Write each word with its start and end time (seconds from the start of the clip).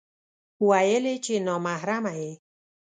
ويل 0.69 1.03
يې 1.11 1.15
چې 1.25 1.33
نا 1.45 1.55
محرمه 1.65 2.13
يې 2.21 2.31